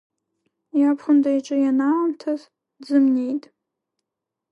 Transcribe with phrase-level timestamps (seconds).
[0.79, 2.41] Иабхәында иҿы ианаамҭаз
[2.81, 3.43] дзымнеит.